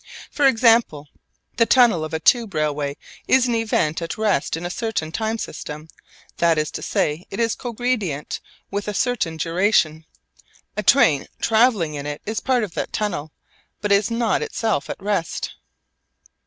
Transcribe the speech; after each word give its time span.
For 0.31 0.47
example, 0.47 1.09
the 1.57 1.67
tunnel 1.67 2.03
of 2.03 2.11
a 2.11 2.19
tube 2.19 2.55
railway 2.55 2.97
is 3.27 3.45
an 3.47 3.53
event 3.53 4.01
at 4.01 4.17
rest 4.17 4.57
in 4.57 4.65
a 4.65 4.71
certain 4.71 5.11
time 5.11 5.37
system, 5.37 5.89
that 6.37 6.57
is 6.57 6.71
to 6.71 6.81
say, 6.81 7.27
it 7.29 7.39
is 7.39 7.55
cogredient 7.55 8.39
with 8.71 8.87
a 8.87 8.95
certain 8.95 9.37
duration. 9.37 10.07
A 10.75 10.81
train 10.81 11.27
travelling 11.39 11.93
in 11.93 12.07
it 12.07 12.23
is 12.25 12.39
part 12.39 12.63
of 12.63 12.73
that 12.73 12.91
tunnel, 12.91 13.31
but 13.79 13.91
is 13.91 14.09
not 14.09 14.41
itself 14.41 14.89
at 14.89 14.99
rest. 14.99 15.53